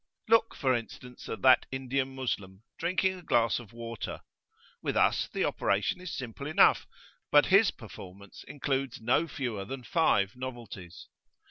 Look, 0.27 0.55
for 0.55 0.73
instance, 0.73 1.29
at 1.29 1.43
that 1.43 1.67
Indian 1.71 2.15
Moslem 2.15 2.63
drinking 2.79 3.13
a 3.19 3.21
glass 3.21 3.59
of 3.59 3.71
water. 3.71 4.21
With 4.81 4.97
us 4.97 5.27
the 5.31 5.45
operation 5.45 6.01
is 6.01 6.11
simple 6.11 6.47
enough, 6.47 6.87
but 7.31 7.45
his 7.53 7.69
performance 7.69 8.43
includes 8.47 8.99
no 8.99 9.27
fewer 9.27 9.63
than 9.63 9.83
five 9.83 10.35
novelties. 10.35 11.07